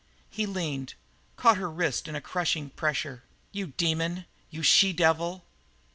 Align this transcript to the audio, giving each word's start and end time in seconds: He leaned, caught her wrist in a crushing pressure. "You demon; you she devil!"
He 0.31 0.47
leaned, 0.47 0.95
caught 1.35 1.57
her 1.57 1.69
wrist 1.69 2.07
in 2.07 2.15
a 2.15 2.21
crushing 2.21 2.71
pressure. 2.71 3.21
"You 3.51 3.67
demon; 3.67 4.25
you 4.49 4.63
she 4.63 4.93
devil!" 4.93 5.45